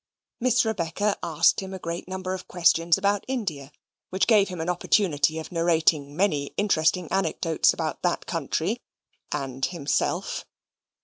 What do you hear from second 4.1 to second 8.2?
gave him an opportunity of narrating many interesting anecdotes about